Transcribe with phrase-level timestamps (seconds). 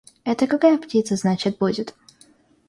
[0.23, 1.93] Это какая птица, значит, будет?